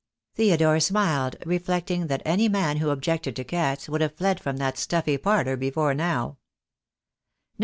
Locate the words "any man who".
2.25-2.89